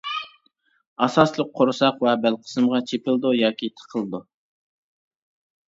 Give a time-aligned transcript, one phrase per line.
[1.05, 4.25] ئاساسلىق قورساق ۋە بەل قىسمىغا چېپىلىدۇ ياكى تىقىلىدۇ.